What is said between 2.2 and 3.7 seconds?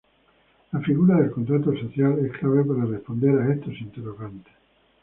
es clave para responder a